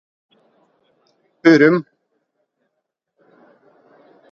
Hurum 1.45 1.75